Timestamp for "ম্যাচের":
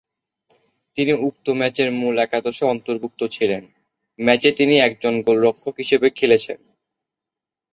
1.59-1.89